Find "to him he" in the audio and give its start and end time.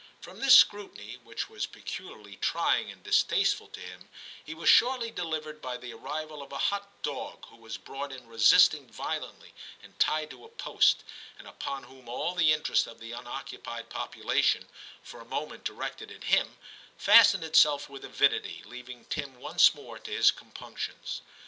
3.67-4.55